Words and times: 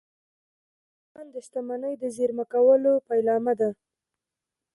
ایمان 1.03 1.27
د 1.33 1.35
شتمنۍ 1.45 1.93
د 1.99 2.03
زېرمه 2.15 2.45
کولو 2.53 2.93
پیلامه 3.07 3.53
ده 3.59 3.69